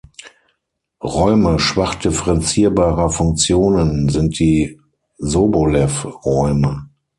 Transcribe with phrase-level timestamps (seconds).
[1.03, 4.79] Räume schwach differenzierbarer Funktionen sind die
[5.19, 6.87] Sobolev-Räume.